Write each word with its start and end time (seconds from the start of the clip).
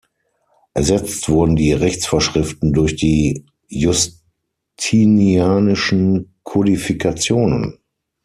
Ersetzt 0.73 1.29
wurden 1.29 1.55
die 1.55 1.73
Rechtsvorschriften 1.73 2.73
durch 2.73 2.95
die 2.95 3.45
justinianischen 3.67 6.33
Kodifikationen. 6.41 7.77